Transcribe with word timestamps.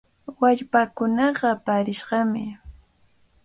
Wallpaakunaqa 0.39 1.49
paarishqami. 1.65 2.43